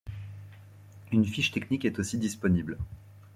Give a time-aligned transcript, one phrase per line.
[1.11, 2.79] Une fiche technique est aussi disponible.